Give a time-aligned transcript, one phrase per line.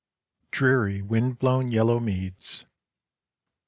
[0.49, 2.65] DREARY WINDBLOWN YELLOW MEADS.